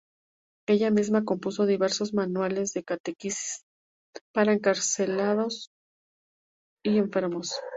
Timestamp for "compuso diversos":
1.25-2.11